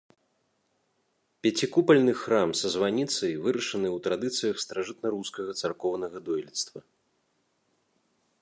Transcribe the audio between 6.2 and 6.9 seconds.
дойлідства.